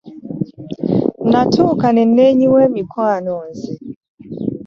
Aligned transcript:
Natuuka 1.31 1.87
ne 1.91 2.03
nneenyiwa 2.09 2.59
emikwano 2.67 3.33
nze. 3.47 3.71